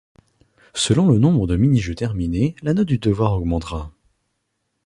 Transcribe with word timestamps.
Selon 0.73 1.05
le 1.07 1.19
nombre 1.19 1.45
de 1.45 1.55
mini-jeux 1.55 1.93
terminé, 1.93 2.55
la 2.63 2.73
note 2.73 2.87
du 2.87 2.97
devoir 2.97 3.33
augmentera. 3.33 3.91